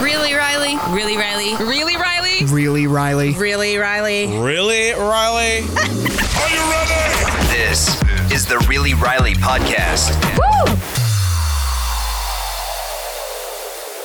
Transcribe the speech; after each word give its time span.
Really, 0.00 0.34
Riley? 0.34 0.76
Really, 0.90 1.16
Riley? 1.16 1.54
Really, 1.64 1.96
Riley? 1.96 2.44
Really, 2.46 2.86
Riley? 2.86 3.32
Really, 3.34 3.76
Riley? 3.76 4.26
Really, 4.26 4.90
Riley? 4.92 5.58
Are 5.60 6.50
you 6.50 6.62
ready? 6.70 7.46
This 7.48 8.02
is 8.32 8.46
the 8.46 8.58
Really 8.68 8.94
Riley 8.94 9.34
podcast. 9.34 10.10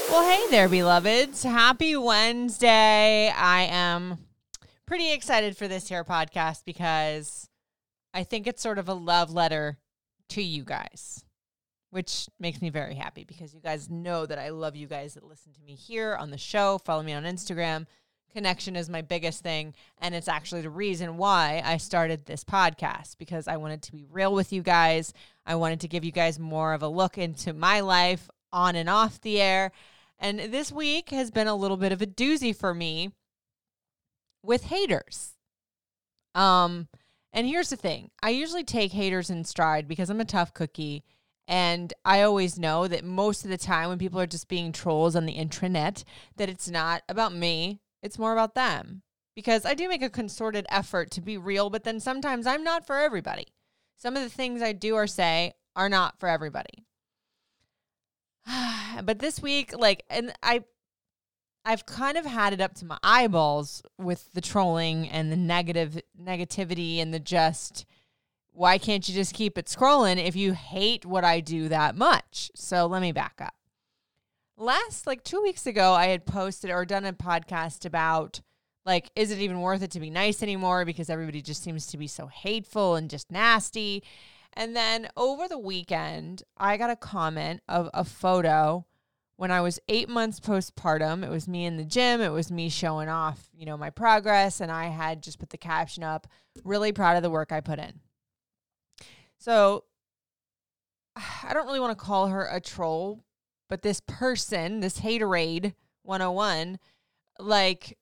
Well, 0.09 0.29
hey 0.29 0.49
there, 0.51 0.69
beloveds. 0.69 1.43
Happy 1.43 1.95
Wednesday. 1.97 3.29
I 3.35 3.63
am 3.63 4.19
pretty 4.85 5.11
excited 5.11 5.57
for 5.57 5.67
this 5.67 5.89
here 5.89 6.03
podcast 6.03 6.63
because 6.65 7.49
I 8.13 8.23
think 8.23 8.47
it's 8.47 8.61
sort 8.61 8.77
of 8.77 8.87
a 8.87 8.93
love 8.93 9.31
letter 9.31 9.77
to 10.29 10.41
you 10.41 10.63
guys, 10.63 11.23
which 11.91 12.27
makes 12.39 12.61
me 12.61 12.69
very 12.69 12.95
happy 12.95 13.23
because 13.23 13.53
you 13.53 13.61
guys 13.61 13.89
know 13.89 14.25
that 14.25 14.39
I 14.39 14.49
love 14.49 14.75
you 14.75 14.87
guys 14.87 15.15
that 15.15 15.23
listen 15.23 15.53
to 15.53 15.61
me 15.61 15.75
here 15.75 16.15
on 16.15 16.31
the 16.31 16.37
show, 16.37 16.77
follow 16.77 17.03
me 17.03 17.13
on 17.13 17.23
Instagram. 17.23 17.87
Connection 18.31 18.75
is 18.75 18.89
my 18.89 19.01
biggest 19.01 19.41
thing. 19.41 19.73
And 19.97 20.13
it's 20.13 20.27
actually 20.27 20.61
the 20.61 20.69
reason 20.69 21.17
why 21.17 21.63
I 21.65 21.77
started 21.77 22.25
this 22.25 22.43
podcast 22.43 23.17
because 23.17 23.47
I 23.47 23.57
wanted 23.57 23.81
to 23.83 23.91
be 23.91 24.05
real 24.09 24.33
with 24.33 24.53
you 24.53 24.61
guys. 24.61 25.13
I 25.45 25.55
wanted 25.55 25.79
to 25.81 25.87
give 25.87 26.03
you 26.03 26.11
guys 26.11 26.37
more 26.37 26.73
of 26.73 26.83
a 26.83 26.87
look 26.87 27.17
into 27.17 27.53
my 27.53 27.79
life 27.79 28.29
on 28.53 28.75
and 28.75 28.89
off 28.89 29.19
the 29.21 29.41
air. 29.41 29.71
And 30.19 30.39
this 30.39 30.71
week 30.71 31.09
has 31.09 31.31
been 31.31 31.47
a 31.47 31.55
little 31.55 31.77
bit 31.77 31.91
of 31.91 32.01
a 32.01 32.07
doozy 32.07 32.55
for 32.55 32.73
me 32.73 33.11
with 34.43 34.65
haters. 34.65 35.33
Um, 36.35 36.87
and 37.33 37.47
here's 37.47 37.69
the 37.69 37.75
thing 37.75 38.11
I 38.21 38.29
usually 38.29 38.63
take 38.63 38.91
haters 38.91 39.29
in 39.29 39.43
stride 39.43 39.87
because 39.87 40.09
I'm 40.09 40.21
a 40.21 40.25
tough 40.25 40.53
cookie. 40.53 41.03
And 41.49 41.91
I 42.05 42.21
always 42.21 42.59
know 42.59 42.87
that 42.87 43.03
most 43.03 43.43
of 43.43 43.49
the 43.49 43.57
time 43.57 43.89
when 43.89 43.97
people 43.97 44.19
are 44.19 44.27
just 44.27 44.47
being 44.47 44.71
trolls 44.71 45.15
on 45.15 45.25
the 45.25 45.35
intranet, 45.35 46.03
that 46.37 46.47
it's 46.47 46.69
not 46.69 47.01
about 47.09 47.33
me, 47.33 47.81
it's 48.03 48.19
more 48.19 48.33
about 48.33 48.53
them. 48.53 49.01
Because 49.35 49.65
I 49.65 49.73
do 49.73 49.89
make 49.89 50.03
a 50.03 50.11
concerted 50.11 50.67
effort 50.69 51.09
to 51.11 51.21
be 51.21 51.39
real, 51.39 51.71
but 51.71 51.83
then 51.83 51.99
sometimes 51.99 52.45
I'm 52.45 52.63
not 52.63 52.85
for 52.85 52.97
everybody. 52.97 53.47
Some 53.97 54.15
of 54.15 54.21
the 54.21 54.29
things 54.29 54.61
I 54.61 54.73
do 54.73 54.93
or 54.93 55.07
say 55.07 55.53
are 55.75 55.89
not 55.89 56.19
for 56.19 56.29
everybody. 56.29 56.85
but 59.03 59.17
this 59.17 59.41
week, 59.41 59.75
like, 59.75 60.03
and 60.07 60.31
I, 60.43 60.63
I've 61.65 61.87
kind 61.87 62.15
of 62.15 62.27
had 62.27 62.53
it 62.53 62.61
up 62.61 62.75
to 62.75 62.85
my 62.85 62.99
eyeballs 63.01 63.81
with 63.97 64.31
the 64.33 64.41
trolling 64.41 65.09
and 65.09 65.31
the 65.31 65.37
negative 65.37 65.99
negativity 66.21 67.01
and 67.01 67.11
the 67.11 67.19
just 67.19 67.87
why 68.59 68.77
can't 68.77 69.07
you 69.07 69.15
just 69.15 69.33
keep 69.33 69.57
it 69.57 69.67
scrolling 69.67 70.21
if 70.21 70.35
you 70.35 70.51
hate 70.51 71.05
what 71.05 71.23
I 71.23 71.39
do 71.39 71.69
that 71.69 71.95
much? 71.95 72.51
So 72.55 72.87
let 72.87 73.01
me 73.01 73.13
back 73.13 73.35
up. 73.39 73.53
Last 74.57 75.07
like 75.07 75.23
2 75.23 75.41
weeks 75.41 75.65
ago 75.65 75.93
I 75.93 76.07
had 76.07 76.25
posted 76.25 76.69
or 76.69 76.83
done 76.83 77.05
a 77.05 77.13
podcast 77.13 77.85
about 77.85 78.41
like 78.85 79.11
is 79.15 79.31
it 79.31 79.39
even 79.39 79.61
worth 79.61 79.81
it 79.81 79.91
to 79.91 80.01
be 80.01 80.09
nice 80.09 80.43
anymore 80.43 80.83
because 80.83 81.09
everybody 81.09 81.41
just 81.41 81.63
seems 81.63 81.87
to 81.87 81.97
be 81.97 82.05
so 82.05 82.27
hateful 82.27 82.95
and 82.95 83.09
just 83.09 83.31
nasty. 83.31 84.03
And 84.51 84.75
then 84.75 85.07
over 85.15 85.47
the 85.47 85.57
weekend, 85.57 86.43
I 86.57 86.75
got 86.75 86.89
a 86.89 86.97
comment 86.97 87.61
of 87.69 87.89
a 87.93 88.03
photo 88.03 88.85
when 89.37 89.51
I 89.51 89.61
was 89.61 89.79
eight 89.87 90.09
months 90.09 90.41
postpartum. 90.41 91.23
It 91.23 91.29
was 91.29 91.47
me 91.47 91.63
in 91.63 91.77
the 91.77 91.85
gym. 91.85 92.19
It 92.19 92.33
was 92.33 92.51
me 92.51 92.67
showing 92.67 93.07
off, 93.07 93.47
you 93.53 93.65
know, 93.65 93.77
my 93.77 93.89
progress. 93.89 94.59
And 94.59 94.69
I 94.69 94.87
had 94.87 95.23
just 95.23 95.39
put 95.39 95.51
the 95.51 95.57
caption 95.57 96.03
up, 96.03 96.27
really 96.65 96.91
proud 96.91 97.15
of 97.15 97.23
the 97.23 97.29
work 97.29 97.53
I 97.53 97.61
put 97.61 97.79
in. 97.79 98.01
So 99.39 99.85
I 101.15 101.53
don't 101.53 101.65
really 101.65 101.79
want 101.79 101.97
to 101.97 102.05
call 102.05 102.27
her 102.27 102.45
a 102.45 102.61
troll, 102.61 103.23
but 103.67 103.81
this 103.81 104.01
person, 104.05 104.81
this 104.81 104.99
haterade 104.99 105.73
101, 106.03 106.77
like 107.39 107.97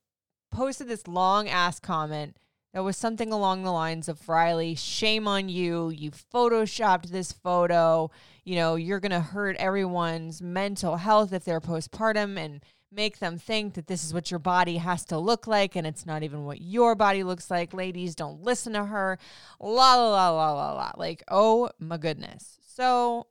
posted 0.51 0.87
this 0.87 1.07
long 1.07 1.47
ass 1.47 1.79
comment 1.79 2.37
that 2.73 2.83
was 2.83 2.97
something 2.97 3.31
along 3.31 3.63
the 3.63 3.71
lines 3.71 4.07
of 4.07 4.27
Riley, 4.27 4.75
shame 4.75 5.27
on 5.27 5.49
you. 5.49 5.89
You 5.89 6.11
photoshopped 6.11 7.07
this 7.07 7.31
photo. 7.31 8.11
You 8.43 8.55
know, 8.55 8.75
you're 8.75 8.99
going 8.99 9.11
to 9.11 9.19
hurt 9.19 9.55
everyone's 9.57 10.41
mental 10.41 10.97
health 10.97 11.33
if 11.33 11.43
they're 11.43 11.61
postpartum 11.61 12.37
and 12.37 12.63
make 12.91 13.19
them 13.19 13.37
think 13.37 13.73
that 13.73 13.87
this 13.87 14.03
is 14.03 14.13
what 14.13 14.31
your 14.31 14.39
body 14.39 14.77
has 14.77 15.03
to 15.05 15.17
look 15.17 15.47
like 15.47 15.75
and 15.75 15.85
it's 15.85 16.05
not 16.05 16.23
even 16.23 16.45
what 16.45 16.61
your 16.61 16.95
body 16.95 17.23
looks 17.23 17.51
like. 17.51 17.73
Ladies, 17.73 18.15
don't 18.15 18.41
listen 18.41 18.73
to 18.73 18.85
her. 18.85 19.17
La 19.59 19.95
la 19.95 20.09
la 20.09 20.29
la 20.29 20.51
la 20.53 20.73
la. 20.73 20.91
Like, 20.95 21.23
oh 21.29 21.69
my 21.79 21.97
goodness. 21.97 22.57
So 22.65 23.27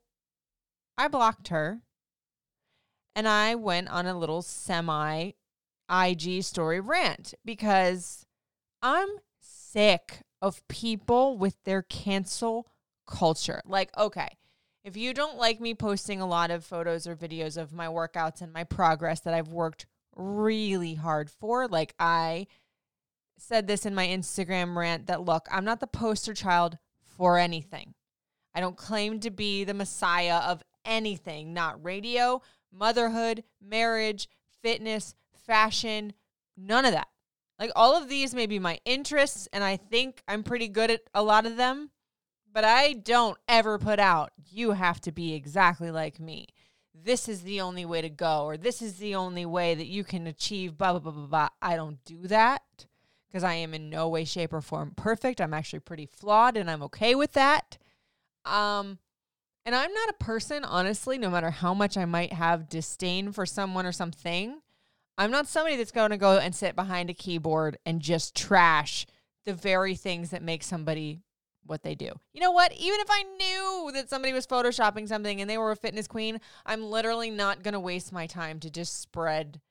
I 0.97 1.07
blocked 1.07 1.47
her 1.49 1.81
and 3.15 3.27
I 3.27 3.55
went 3.55 3.89
on 3.89 4.05
a 4.05 4.17
little 4.17 4.41
semi 4.41 5.31
IG 5.89 6.43
story 6.43 6.79
rant 6.79 7.33
because 7.43 8.25
I'm 8.81 9.09
sick 9.39 10.21
of 10.41 10.67
people 10.67 11.37
with 11.37 11.55
their 11.63 11.81
cancel 11.81 12.67
culture. 13.07 13.61
Like, 13.65 13.89
okay, 13.97 14.37
if 14.87 14.95
you 14.95 15.13
don't 15.13 15.37
like 15.37 15.59
me 15.59 15.73
posting 15.73 16.21
a 16.21 16.25
lot 16.25 16.49
of 16.49 16.63
photos 16.63 17.07
or 17.07 17.15
videos 17.15 17.57
of 17.57 17.73
my 17.73 17.87
workouts 17.87 18.41
and 18.41 18.53
my 18.53 18.63
progress 18.63 19.19
that 19.19 19.33
I've 19.33 19.49
worked 19.49 19.85
really 20.15 20.93
hard 20.93 21.29
for, 21.29 21.67
like 21.67 21.93
I 21.99 22.47
said 23.37 23.67
this 23.67 23.85
in 23.85 23.93
my 23.93 24.07
Instagram 24.07 24.77
rant 24.77 25.07
that 25.07 25.21
look, 25.21 25.45
I'm 25.51 25.65
not 25.65 25.81
the 25.81 25.87
poster 25.87 26.33
child 26.33 26.77
for 27.17 27.37
anything. 27.37 27.95
I 28.55 28.61
don't 28.61 28.77
claim 28.77 29.19
to 29.19 29.29
be 29.29 29.65
the 29.65 29.73
messiah 29.73 30.37
of 30.37 30.63
anything, 30.85 31.53
not 31.53 31.83
radio, 31.83 32.41
motherhood, 32.71 33.43
marriage, 33.61 34.29
fitness, 34.61 35.15
fashion, 35.45 36.13
none 36.55 36.85
of 36.85 36.93
that. 36.93 37.09
Like 37.59 37.71
all 37.75 38.01
of 38.01 38.07
these 38.07 38.33
may 38.33 38.45
be 38.45 38.57
my 38.57 38.79
interests, 38.85 39.49
and 39.51 39.65
I 39.65 39.75
think 39.75 40.23
I'm 40.29 40.43
pretty 40.43 40.69
good 40.69 40.91
at 40.91 41.01
a 41.13 41.23
lot 41.23 41.45
of 41.45 41.57
them, 41.57 41.89
but 42.51 42.63
I 42.63 42.93
don't 42.93 43.37
ever 43.47 43.77
put 43.77 43.99
out, 43.99 44.31
you 44.49 44.71
have 44.71 44.99
to 45.01 45.11
be 45.11 45.33
exactly 45.33 45.91
like 45.91 46.19
me. 46.19 46.47
This 46.93 47.29
is 47.29 47.41
the 47.41 47.61
only 47.61 47.85
way 47.85 48.01
to 48.01 48.09
go, 48.09 48.45
or 48.45 48.57
this 48.57 48.81
is 48.81 48.95
the 48.97 49.15
only 49.15 49.45
way 49.45 49.75
that 49.75 49.85
you 49.85 50.03
can 50.03 50.27
achieve 50.27 50.77
blah, 50.77 50.91
blah, 50.93 50.99
blah, 50.99 51.11
blah, 51.11 51.27
blah. 51.27 51.49
I 51.61 51.75
don't 51.75 52.03
do 52.05 52.27
that 52.27 52.63
because 53.27 53.43
I 53.43 53.53
am 53.53 53.73
in 53.73 53.89
no 53.89 54.07
way, 54.07 54.25
shape, 54.25 54.53
or 54.53 54.61
form 54.61 54.93
perfect. 54.95 55.39
I'm 55.39 55.53
actually 55.53 55.79
pretty 55.79 56.07
flawed, 56.07 56.57
and 56.57 56.69
I'm 56.69 56.83
okay 56.83 57.13
with 57.13 57.33
that. 57.33 57.77
Um, 58.45 58.99
and 59.65 59.75
I'm 59.75 59.93
not 59.93 60.09
a 60.09 60.23
person, 60.23 60.63
honestly, 60.63 61.17
no 61.17 61.29
matter 61.29 61.51
how 61.51 61.73
much 61.73 61.97
I 61.97 62.05
might 62.05 62.33
have 62.33 62.69
disdain 62.69 63.31
for 63.31 63.45
someone 63.45 63.85
or 63.85 63.91
something, 63.91 64.61
I'm 65.17 65.31
not 65.31 65.47
somebody 65.47 65.75
that's 65.75 65.91
going 65.91 66.11
to 66.11 66.17
go 66.17 66.37
and 66.37 66.55
sit 66.55 66.75
behind 66.75 67.09
a 67.09 67.13
keyboard 67.13 67.77
and 67.85 68.01
just 68.01 68.35
trash 68.35 69.05
the 69.45 69.53
very 69.53 69.95
things 69.95 70.29
that 70.29 70.41
make 70.41 70.63
somebody 70.63 71.21
what 71.67 71.83
they 71.83 71.95
do. 71.95 72.11
You 72.33 72.41
know 72.41 72.51
what? 72.51 72.73
Even 72.73 72.99
if 72.99 73.07
I 73.09 73.23
knew 73.23 73.91
that 73.93 74.09
somebody 74.09 74.33
was 74.33 74.47
photoshopping 74.47 75.07
something 75.07 75.41
and 75.41 75.49
they 75.49 75.57
were 75.57 75.71
a 75.71 75.75
fitness 75.75 76.07
queen, 76.07 76.39
I'm 76.65 76.83
literally 76.83 77.29
not 77.29 77.63
going 77.63 77.73
to 77.73 77.79
waste 77.79 78.11
my 78.11 78.27
time 78.27 78.59
to 78.61 78.69
just 78.69 78.99
spread 79.01 79.61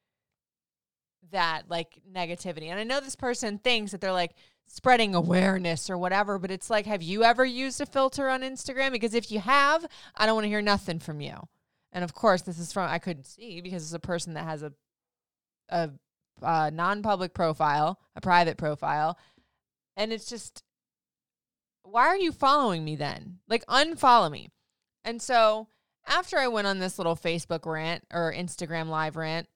that 1.33 1.65
like 1.69 1.99
negativity. 2.13 2.69
And 2.69 2.79
I 2.79 2.85
know 2.85 3.01
this 3.01 3.17
person 3.17 3.59
thinks 3.59 3.93
that 3.93 4.01
they're 4.01 4.13
like 4.13 4.35
spreading 4.67 5.15
awareness 5.15 5.91
or 5.91 5.99
whatever, 5.99 6.39
but 6.39 6.51
it's 6.51 6.71
like, 6.71 6.87
have 6.87 7.03
you 7.03 7.25
ever 7.25 7.45
used 7.45 7.81
a 7.81 7.87
filter 7.87 8.29
on 8.29 8.43
Instagram? 8.43 8.93
Because 8.93 9.15
if 9.15 9.31
you 9.31 9.41
have, 9.41 9.87
I 10.15 10.27
don't 10.27 10.35
want 10.35 10.45
to 10.45 10.51
hear 10.51 10.63
nothing 10.63 10.99
from 10.99 11.21
you. 11.21 11.37
And 11.93 12.05
of 12.05 12.15
course, 12.15 12.43
this 12.43 12.59
is 12.59 12.73
from 12.73 12.91
I 12.91 12.99
couldn't 12.99 13.27
see 13.27 13.61
because 13.61 13.83
it's 13.83 13.95
a 13.95 13.99
person 13.99 14.35
that 14.35 14.45
has 14.45 14.63
a 14.63 14.73
a, 15.69 15.91
a 16.43 16.71
non-public 16.71 17.35
profile, 17.35 17.99
a 18.15 18.21
private 18.21 18.57
profile, 18.57 19.19
and 19.97 20.13
it's 20.13 20.27
just 20.27 20.63
why 21.91 22.07
are 22.07 22.17
you 22.17 22.33
following 22.33 22.85
me 22.85 22.97
then? 22.97 23.39
Like 23.49 23.65
unfollow 23.67 24.31
me. 24.31 24.51
And 25.05 25.21
so 25.23 25.69
after 26.07 26.39
I 26.39 26.49
went 26.49 26.67
on 26.67 26.79
this 26.79 26.99
little 26.99 27.17
Facebook 27.17 27.67
rant 27.67 28.05
or 28.13 28.33
Instagram 28.33 28.89
live 28.89 29.17
rant, 29.17 29.49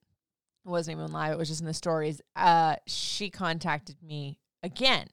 it 0.64 0.68
wasn't 0.68 0.98
even 0.98 1.12
live, 1.12 1.32
it 1.32 1.38
was 1.38 1.48
just 1.48 1.60
in 1.60 1.66
the 1.66 1.74
stories. 1.74 2.20
Uh, 2.36 2.76
she 2.86 3.30
contacted 3.30 3.96
me 4.02 4.38
again. 4.62 5.08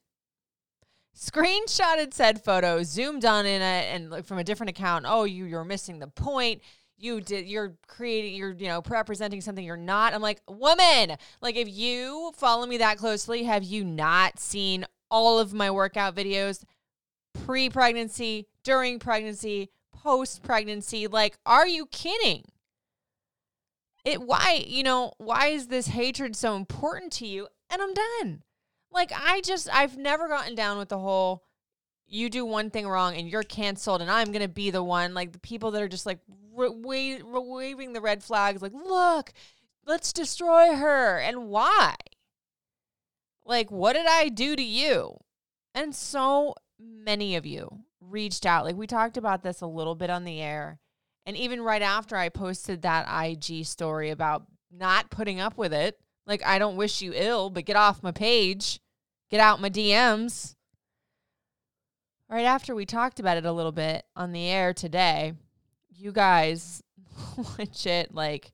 screenshotted 1.15 2.13
said 2.13 2.43
photo, 2.43 2.83
zoomed 2.83 3.25
on 3.25 3.45
in 3.45 3.61
it, 3.61 3.85
and 3.93 4.09
like 4.09 4.25
from 4.25 4.37
a 4.37 4.43
different 4.43 4.69
account. 4.69 5.05
Oh, 5.07 5.23
you 5.23 5.45
you're 5.45 5.63
missing 5.63 5.99
the 5.99 6.07
point. 6.07 6.61
You 6.97 7.21
did. 7.21 7.45
You're 7.45 7.75
creating. 7.87 8.35
You're 8.35 8.53
you 8.53 8.67
know 8.67 8.81
representing 8.87 9.41
something 9.41 9.63
you're 9.63 9.77
not. 9.77 10.13
I'm 10.13 10.21
like 10.21 10.41
woman. 10.47 11.15
Like 11.41 11.55
if 11.55 11.69
you 11.69 12.31
follow 12.35 12.65
me 12.65 12.77
that 12.77 12.97
closely, 12.97 13.43
have 13.43 13.63
you 13.63 13.85
not 13.85 14.39
seen 14.39 14.85
all 15.09 15.39
of 15.39 15.53
my 15.53 15.71
workout 15.71 16.15
videos, 16.15 16.63
pre-pregnancy, 17.45 18.47
during 18.63 18.99
pregnancy, 18.99 19.69
post-pregnancy? 19.93 21.07
Like, 21.07 21.37
are 21.45 21.67
you 21.67 21.85
kidding? 21.87 22.43
It 24.05 24.21
why 24.21 24.63
you 24.65 24.83
know 24.83 25.11
why 25.17 25.47
is 25.47 25.67
this 25.67 25.87
hatred 25.87 26.35
so 26.35 26.55
important 26.55 27.11
to 27.13 27.27
you? 27.27 27.49
And 27.69 27.81
I'm 27.81 27.93
done. 27.93 28.43
Like 28.89 29.11
I 29.13 29.41
just 29.41 29.67
I've 29.73 29.97
never 29.97 30.29
gotten 30.29 30.55
down 30.55 30.77
with 30.77 30.87
the 30.87 30.97
whole 30.97 31.43
you 32.07 32.29
do 32.29 32.45
one 32.45 32.69
thing 32.69 32.87
wrong 32.87 33.15
and 33.15 33.29
you're 33.29 33.43
canceled 33.43 34.01
and 34.01 34.09
I'm 34.09 34.27
going 34.27 34.41
to 34.41 34.47
be 34.47 34.71
the 34.71 34.83
one 34.83 35.13
like 35.13 35.33
the 35.33 35.39
people 35.39 35.71
that 35.71 35.81
are 35.81 35.89
just 35.89 36.05
like 36.05 36.19
wa- 36.27 36.69
wa- 36.71 37.39
waving 37.41 37.93
the 37.93 38.01
red 38.01 38.23
flags 38.23 38.61
like 38.61 38.73
look 38.73 39.33
let's 39.85 40.13
destroy 40.13 40.73
her 40.75 41.19
and 41.19 41.49
why 41.49 41.95
like 43.45 43.69
what 43.69 43.93
did 43.93 44.05
I 44.07 44.29
do 44.29 44.55
to 44.55 44.63
you 44.63 45.17
and 45.75 45.93
so 45.93 46.55
many 46.79 47.35
of 47.35 47.45
you 47.45 47.83
reached 48.01 48.45
out 48.45 48.65
like 48.65 48.75
we 48.75 48.87
talked 48.87 49.17
about 49.17 49.43
this 49.43 49.61
a 49.61 49.67
little 49.67 49.95
bit 49.95 50.09
on 50.09 50.23
the 50.23 50.41
air 50.41 50.79
and 51.25 51.35
even 51.35 51.61
right 51.61 51.81
after 51.81 52.15
I 52.15 52.29
posted 52.29 52.81
that 52.81 53.07
IG 53.25 53.65
story 53.65 54.09
about 54.09 54.43
not 54.71 55.09
putting 55.09 55.39
up 55.39 55.57
with 55.57 55.73
it 55.73 55.99
like 56.25 56.45
I 56.45 56.59
don't 56.59 56.77
wish 56.77 57.01
you 57.01 57.13
ill 57.15 57.49
but 57.49 57.65
get 57.65 57.75
off 57.75 58.03
my 58.03 58.11
page 58.11 58.79
get 59.29 59.39
out 59.39 59.61
my 59.61 59.69
DMs 59.69 60.55
right 62.29 62.45
after 62.45 62.75
we 62.75 62.85
talked 62.85 63.19
about 63.19 63.37
it 63.37 63.45
a 63.45 63.51
little 63.51 63.71
bit 63.71 64.05
on 64.15 64.31
the 64.31 64.47
air 64.47 64.73
today, 64.73 65.33
you 65.89 66.11
guys 66.11 66.83
legit 67.57 68.13
like 68.13 68.51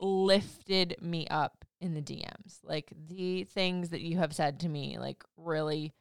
lifted 0.00 0.96
me 1.00 1.26
up 1.28 1.64
in 1.80 1.94
the 1.94 2.02
DMs. 2.02 2.58
Like 2.62 2.92
the 3.08 3.44
things 3.44 3.90
that 3.90 4.00
you 4.00 4.18
have 4.18 4.34
said 4.34 4.60
to 4.60 4.68
me, 4.68 4.98
like 4.98 5.22
really 5.36 5.92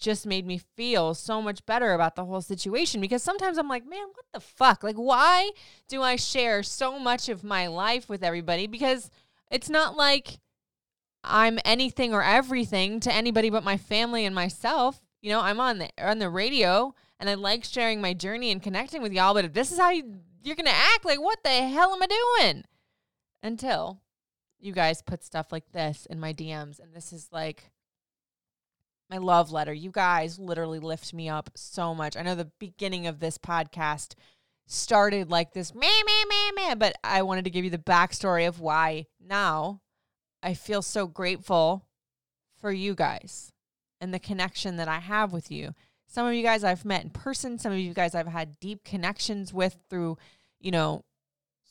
just 0.00 0.26
made 0.26 0.46
me 0.46 0.58
feel 0.76 1.14
so 1.14 1.40
much 1.40 1.64
better 1.66 1.92
about 1.92 2.16
the 2.16 2.24
whole 2.24 2.40
situation 2.40 3.00
because 3.00 3.22
sometimes 3.22 3.58
I'm 3.58 3.68
like, 3.68 3.86
man, 3.86 4.06
what 4.12 4.26
the 4.32 4.40
fuck? 4.40 4.82
Like, 4.82 4.96
why 4.96 5.50
do 5.88 6.02
I 6.02 6.16
share 6.16 6.62
so 6.62 6.98
much 6.98 7.28
of 7.28 7.44
my 7.44 7.66
life 7.66 8.08
with 8.08 8.24
everybody? 8.24 8.66
Because 8.66 9.10
it's 9.50 9.68
not 9.68 9.96
like 9.96 10.40
I'm 11.22 11.58
anything 11.64 12.14
or 12.14 12.22
everything 12.22 12.98
to 13.00 13.12
anybody 13.12 13.50
but 13.50 13.62
my 13.62 13.76
family 13.76 14.24
and 14.24 14.34
myself 14.34 15.02
you 15.22 15.30
know, 15.30 15.40
I'm 15.40 15.60
on 15.60 15.78
the 15.78 15.90
on 15.98 16.18
the 16.18 16.30
radio 16.30 16.94
and 17.18 17.28
I 17.28 17.34
like 17.34 17.64
sharing 17.64 18.00
my 18.00 18.14
journey 18.14 18.50
and 18.50 18.62
connecting 18.62 19.02
with 19.02 19.12
y'all, 19.12 19.34
but 19.34 19.44
if 19.44 19.52
this 19.52 19.70
is 19.70 19.78
how 19.78 19.90
you, 19.90 20.20
you're 20.42 20.56
going 20.56 20.66
to 20.66 20.72
act, 20.72 21.04
like 21.04 21.20
what 21.20 21.42
the 21.44 21.50
hell 21.50 21.92
am 21.92 22.02
I 22.02 22.06
doing? 22.06 22.64
Until 23.42 24.00
you 24.58 24.72
guys 24.72 25.02
put 25.02 25.24
stuff 25.24 25.52
like 25.52 25.70
this 25.72 26.06
in 26.06 26.20
my 26.20 26.32
DMs 26.32 26.80
and 26.80 26.94
this 26.94 27.12
is 27.12 27.28
like 27.32 27.70
my 29.10 29.18
love 29.18 29.50
letter. 29.50 29.72
You 29.72 29.90
guys 29.90 30.38
literally 30.38 30.78
lift 30.78 31.12
me 31.12 31.28
up 31.28 31.50
so 31.56 31.94
much. 31.94 32.16
I 32.16 32.22
know 32.22 32.36
the 32.36 32.50
beginning 32.58 33.06
of 33.08 33.18
this 33.18 33.36
podcast 33.36 34.14
started 34.66 35.30
like 35.30 35.52
this, 35.52 35.74
meh, 35.74 35.80
meh, 35.80 36.24
meh, 36.28 36.50
meh, 36.54 36.74
but 36.76 36.94
I 37.02 37.22
wanted 37.22 37.44
to 37.44 37.50
give 37.50 37.64
you 37.64 37.70
the 37.70 37.78
backstory 37.78 38.46
of 38.46 38.60
why 38.60 39.06
now 39.20 39.80
I 40.42 40.54
feel 40.54 40.80
so 40.80 41.08
grateful 41.08 41.86
for 42.60 42.70
you 42.70 42.94
guys 42.94 43.52
and 44.00 44.14
the 44.14 44.20
connection 44.20 44.76
that 44.76 44.88
I 44.88 45.00
have 45.00 45.32
with 45.32 45.50
you. 45.50 45.74
Some 46.06 46.26
of 46.26 46.34
you 46.34 46.42
guys 46.42 46.62
I've 46.62 46.84
met 46.84 47.02
in 47.02 47.10
person, 47.10 47.58
some 47.58 47.72
of 47.72 47.78
you 47.78 47.92
guys 47.92 48.14
I've 48.14 48.28
had 48.28 48.60
deep 48.60 48.84
connections 48.84 49.52
with 49.52 49.76
through, 49.88 50.18
you 50.60 50.70
know, 50.70 51.04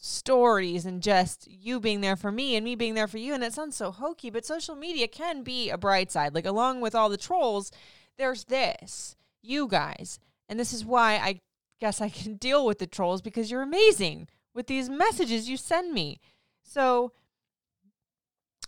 stories 0.02 0.86
and 0.86 1.04
just 1.04 1.48
you 1.48 1.80
being 1.80 2.02
there 2.02 2.16
for 2.16 2.32
me 2.32 2.56
and 2.56 2.64
me 2.64 2.76
being 2.76 2.94
there 2.94 3.08
for 3.08 3.18
you. 3.18 3.34
And 3.34 3.44
it 3.44 3.54
sounds 3.54 3.76
so 3.76 3.92
hokey, 3.92 4.30
but 4.30 4.46
social 4.46 4.76
media 4.76 5.08
can 5.08 5.44
be 5.44 5.70
a 5.70 5.78
bright 5.78 6.12
side. 6.12 6.34
Like, 6.34 6.46
along 6.46 6.82
with 6.82 6.96
all 6.96 7.10
the 7.10 7.18
trolls, 7.18 7.72
there's 8.18 8.46
this, 8.46 9.16
you 9.42 9.68
guys. 9.68 10.20
And 10.48 10.60
this 10.60 10.74
is 10.74 10.86
why 10.86 11.16
I 11.16 11.42
guess 11.80 12.02
I 12.02 12.10
can 12.10 12.36
deal 12.38 12.66
with 12.66 12.80
the 12.80 12.88
trolls 12.88 13.22
because 13.22 13.52
you're 13.52 13.62
amazing 13.62 14.28
with 14.54 14.68
these 14.68 14.90
messages 14.90 15.50
you 15.50 15.58
send 15.58 15.94
me. 15.94 16.20
So, 16.64 17.12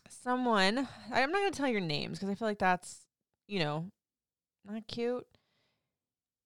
someone, 0.10 0.88
I'm 1.12 1.32
not 1.32 1.40
going 1.40 1.52
to 1.52 1.58
tell 1.58 1.70
your 1.70 1.82
names 1.82 2.20
because 2.20 2.30
I 2.30 2.36
feel 2.36 2.48
like 2.48 2.60
that's 2.60 3.06
you 3.52 3.60
know, 3.60 3.86
not 4.66 4.88
cute. 4.88 5.28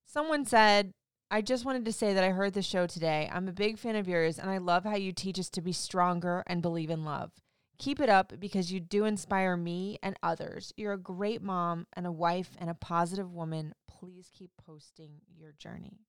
Someone 0.07 0.43
said, 0.43 0.91
I 1.35 1.41
just 1.41 1.65
wanted 1.65 1.83
to 1.83 1.91
say 1.91 2.13
that 2.13 2.23
I 2.23 2.29
heard 2.29 2.53
the 2.53 2.61
show 2.61 2.87
today. 2.87 3.29
I'm 3.29 3.49
a 3.49 3.51
big 3.51 3.77
fan 3.77 3.97
of 3.97 4.07
yours, 4.07 4.39
and 4.39 4.49
I 4.49 4.57
love 4.57 4.85
how 4.85 4.95
you 4.95 5.11
teach 5.11 5.37
us 5.37 5.49
to 5.49 5.61
be 5.61 5.73
stronger 5.73 6.45
and 6.47 6.61
believe 6.61 6.89
in 6.89 7.03
love. 7.03 7.33
Keep 7.77 7.99
it 7.99 8.07
up 8.07 8.31
because 8.39 8.71
you 8.71 8.79
do 8.79 9.03
inspire 9.03 9.57
me 9.57 9.99
and 10.01 10.17
others. 10.23 10.71
You're 10.77 10.93
a 10.93 10.97
great 10.97 11.41
mom 11.41 11.87
and 11.91 12.07
a 12.07 12.11
wife 12.11 12.51
and 12.57 12.69
a 12.69 12.73
positive 12.73 13.33
woman. 13.33 13.73
Please 13.85 14.31
keep 14.33 14.51
posting 14.65 15.19
your 15.37 15.51
journey. 15.51 15.99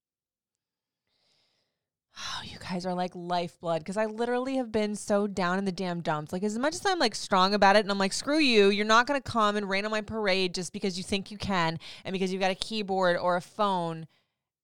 Oh, 2.16 2.42
you 2.44 2.58
guys 2.60 2.86
are 2.86 2.94
like 2.94 3.10
lifeblood 3.16 3.80
because 3.80 3.96
I 3.96 4.06
literally 4.06 4.58
have 4.58 4.70
been 4.70 4.94
so 4.94 5.26
down 5.26 5.58
in 5.58 5.64
the 5.64 5.72
damn 5.72 6.02
dumps. 6.02 6.32
Like, 6.32 6.44
as 6.44 6.56
much 6.56 6.76
as 6.76 6.86
I'm 6.86 7.00
like 7.00 7.16
strong 7.16 7.52
about 7.52 7.74
it 7.74 7.80
and 7.80 7.90
I'm 7.90 7.98
like, 7.98 8.12
screw 8.12 8.38
you, 8.38 8.68
you're 8.68 8.84
not 8.84 9.08
going 9.08 9.20
to 9.20 9.28
come 9.28 9.56
and 9.56 9.68
rain 9.68 9.84
on 9.84 9.90
my 9.90 10.02
parade 10.02 10.54
just 10.54 10.72
because 10.72 10.96
you 10.96 11.02
think 11.02 11.32
you 11.32 11.36
can 11.36 11.80
and 12.04 12.12
because 12.12 12.32
you've 12.32 12.40
got 12.40 12.52
a 12.52 12.54
keyboard 12.54 13.16
or 13.16 13.34
a 13.34 13.42
phone 13.42 14.06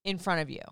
in 0.04 0.18
front 0.18 0.40
of 0.40 0.50
you. 0.50 0.62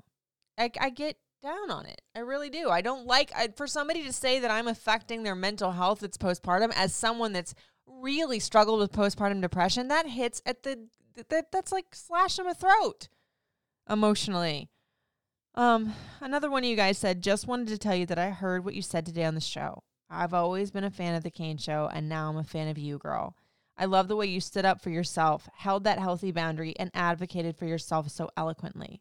I, 0.59 0.71
I 0.81 0.91
get 0.91 1.17
down 1.43 1.71
on 1.71 1.87
it. 1.87 2.01
I 2.15 2.21
really 2.21 2.51
do. 2.51 2.69
I 2.69 2.81
don't 2.83 3.07
like 3.07 3.33
I, 3.35 3.49
for 3.57 3.67
somebody 3.67 4.03
to 4.05 4.13
say 4.13 4.41
that 4.41 4.51
I'm 4.51 4.69
affecting 4.69 5.23
their 5.23 5.35
mental 5.35 5.73
health 5.73 6.01
that's 6.01 6.19
postpartum 6.19 6.73
as 6.75 6.95
someone 6.95 7.33
that's 7.33 7.55
really 7.87 8.39
struggled 8.39 8.81
with 8.81 8.93
postpartum 8.93 9.41
depression. 9.41 9.89
That 9.89 10.07
hits 10.07 10.43
at 10.45 10.63
the 10.63 10.89
that 11.29 11.51
that's 11.51 11.73
like 11.73 11.95
slash 11.95 12.37
them 12.37 12.47
a 12.47 12.55
throat 12.55 13.09
emotionally. 13.89 14.69
Um, 15.55 15.95
another 16.21 16.51
one 16.51 16.63
of 16.63 16.71
you 16.71 16.77
guys 16.77 16.99
said, 16.99 17.23
just 17.23 17.49
wanted 17.49 17.69
to 17.69 17.79
tell 17.79 17.95
you 17.95 18.07
that 18.07 18.19
I 18.19 18.31
heard 18.31 18.65
what 18.65 18.75
you 18.75 18.83
said 18.83 19.05
today 19.05 19.25
on 19.25 19.35
the 19.35 19.41
show. 19.41 19.83
I've 20.09 20.35
always 20.35 20.71
been 20.71 20.85
a 20.85 20.91
fan 20.91 21.15
of 21.15 21.23
the 21.23 21.31
Kane 21.31 21.59
Show, 21.59 21.91
and 21.93 22.09
now 22.09 22.29
I'm 22.29 22.37
a 22.37 22.45
fan 22.45 22.69
of 22.69 22.79
you, 22.79 22.99
girl. 22.99 23.37
I 23.77 23.87
love 23.87 24.09
the 24.09 24.17
way 24.17 24.27
you 24.27 24.41
stood 24.41 24.65
up 24.65 24.81
for 24.81 24.91
yourself, 24.91 25.49
held 25.57 25.85
that 25.85 25.99
healthy 25.99 26.33
boundary, 26.33 26.75
and 26.79 26.91
advocated 26.95 27.57
for 27.57 27.67
yourself 27.67 28.11
so 28.11 28.31
eloquently. 28.37 29.01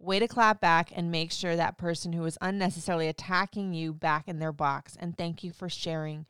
Way 0.00 0.18
to 0.18 0.26
clap 0.26 0.60
back 0.60 0.90
and 0.94 1.10
make 1.10 1.30
sure 1.30 1.54
that 1.54 1.76
person 1.78 2.14
who 2.14 2.22
was 2.22 2.38
unnecessarily 2.40 3.06
attacking 3.06 3.74
you 3.74 3.92
back 3.92 4.28
in 4.28 4.38
their 4.38 4.52
box. 4.52 4.96
And 4.98 5.16
thank 5.16 5.44
you 5.44 5.52
for 5.52 5.68
sharing. 5.68 6.24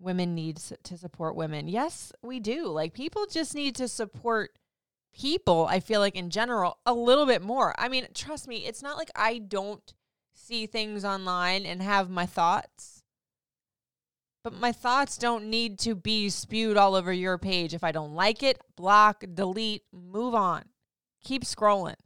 Women 0.00 0.34
need 0.34 0.56
to 0.56 0.98
support 0.98 1.36
women. 1.36 1.68
Yes, 1.68 2.12
we 2.22 2.40
do. 2.40 2.66
Like 2.66 2.92
people 2.92 3.26
just 3.26 3.54
need 3.54 3.76
to 3.76 3.86
support 3.86 4.50
people, 5.14 5.66
I 5.68 5.80
feel 5.80 6.00
like 6.00 6.16
in 6.16 6.30
general, 6.30 6.78
a 6.86 6.92
little 6.94 7.26
bit 7.26 7.42
more. 7.42 7.74
I 7.78 7.88
mean, 7.88 8.06
trust 8.14 8.48
me, 8.48 8.66
it's 8.66 8.82
not 8.82 8.96
like 8.96 9.10
I 9.14 9.38
don't 9.38 9.92
see 10.32 10.66
things 10.66 11.04
online 11.04 11.66
and 11.66 11.82
have 11.82 12.10
my 12.10 12.26
thoughts. 12.26 13.02
But 14.42 14.54
my 14.54 14.72
thoughts 14.72 15.18
don't 15.18 15.50
need 15.50 15.78
to 15.80 15.94
be 15.94 16.30
spewed 16.30 16.78
all 16.78 16.94
over 16.94 17.12
your 17.12 17.36
page. 17.36 17.74
If 17.74 17.84
I 17.84 17.92
don't 17.92 18.14
like 18.14 18.42
it, 18.42 18.58
block, 18.74 19.22
delete, 19.34 19.82
move 19.92 20.34
on. 20.34 20.64
Keep 21.22 21.44
scrolling. 21.44 21.96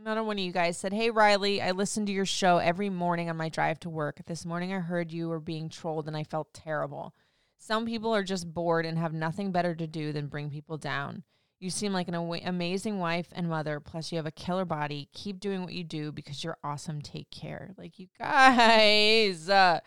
Another 0.00 0.22
one 0.22 0.38
of 0.38 0.44
you 0.44 0.52
guys 0.52 0.78
said, 0.78 0.92
Hey, 0.92 1.10
Riley, 1.10 1.60
I 1.60 1.72
listen 1.72 2.06
to 2.06 2.12
your 2.12 2.24
show 2.24 2.58
every 2.58 2.88
morning 2.88 3.28
on 3.28 3.36
my 3.36 3.48
drive 3.48 3.80
to 3.80 3.90
work. 3.90 4.20
This 4.26 4.46
morning 4.46 4.72
I 4.72 4.78
heard 4.78 5.10
you 5.10 5.28
were 5.28 5.40
being 5.40 5.68
trolled 5.68 6.06
and 6.06 6.16
I 6.16 6.22
felt 6.22 6.54
terrible. 6.54 7.14
Some 7.58 7.84
people 7.84 8.14
are 8.14 8.22
just 8.22 8.54
bored 8.54 8.86
and 8.86 8.96
have 8.96 9.12
nothing 9.12 9.50
better 9.50 9.74
to 9.74 9.88
do 9.88 10.12
than 10.12 10.28
bring 10.28 10.50
people 10.50 10.78
down. 10.78 11.24
You 11.58 11.70
seem 11.70 11.92
like 11.92 12.06
an 12.06 12.14
aw- 12.14 12.38
amazing 12.44 13.00
wife 13.00 13.26
and 13.32 13.48
mother. 13.48 13.80
Plus, 13.80 14.12
you 14.12 14.16
have 14.18 14.26
a 14.26 14.30
killer 14.30 14.64
body. 14.64 15.08
Keep 15.12 15.40
doing 15.40 15.64
what 15.64 15.72
you 15.72 15.82
do 15.82 16.12
because 16.12 16.44
you're 16.44 16.58
awesome. 16.62 17.02
Take 17.02 17.32
care. 17.32 17.74
Like, 17.76 17.98
you 17.98 18.06
guys, 18.16 19.48
uh, 19.48 19.80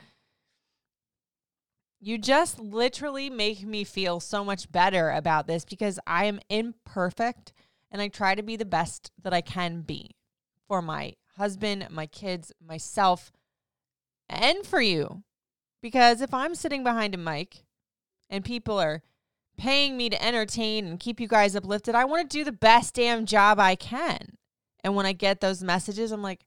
you 2.01 2.17
just 2.17 2.59
literally 2.59 3.29
make 3.29 3.65
me 3.65 3.85
feel 3.85 4.19
so 4.19 4.43
much 4.43 4.69
better 4.69 5.11
about 5.11 5.47
this 5.47 5.63
because 5.63 5.97
I 6.05 6.25
am 6.25 6.41
imperfect 6.49 7.53
and 7.91 8.01
I 8.01 8.07
try 8.07 8.35
to 8.35 8.43
be 8.43 8.55
the 8.55 8.65
best 8.65 9.11
that 9.21 9.33
I 9.33 9.41
can 9.41 9.81
be 9.81 10.11
for 10.67 10.81
my 10.81 11.13
husband, 11.37 11.87
my 11.89 12.05
kids, 12.05 12.51
myself, 12.65 13.31
and 14.29 14.65
for 14.65 14.81
you. 14.81 15.23
Because 15.81 16.21
if 16.21 16.33
I'm 16.33 16.55
sitting 16.55 16.83
behind 16.83 17.13
a 17.15 17.17
mic 17.17 17.63
and 18.29 18.45
people 18.45 18.79
are 18.79 19.01
paying 19.57 19.97
me 19.97 20.09
to 20.09 20.23
entertain 20.23 20.85
and 20.85 20.99
keep 20.99 21.19
you 21.19 21.27
guys 21.27 21.55
uplifted, 21.55 21.95
I 21.95 22.05
want 22.05 22.29
to 22.29 22.37
do 22.37 22.43
the 22.43 22.51
best 22.51 22.95
damn 22.95 23.25
job 23.25 23.59
I 23.59 23.75
can. 23.75 24.37
And 24.83 24.95
when 24.95 25.05
I 25.05 25.13
get 25.13 25.41
those 25.41 25.63
messages, 25.63 26.11
I'm 26.11 26.21
like, 26.21 26.45